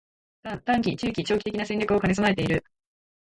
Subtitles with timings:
[0.43, 2.65] ③ 短期、中期、長期的な戦略を兼ね備えている